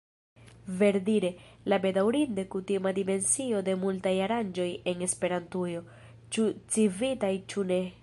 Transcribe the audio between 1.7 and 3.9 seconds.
la bedaŭrinde kutima dimensio de